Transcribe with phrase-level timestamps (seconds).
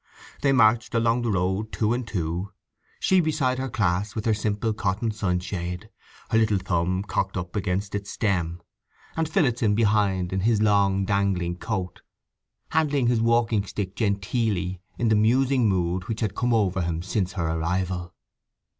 [0.41, 2.51] They marched along the road two and two,
[2.99, 5.91] she beside her class with her simple cotton sunshade,
[6.31, 8.63] her little thumb cocked up against its stem;
[9.15, 12.01] and Phillotson behind in his long dangling coat,
[12.71, 17.33] handling his walking stick genteelly, in the musing mood which had come over him since
[17.33, 18.15] her arrival.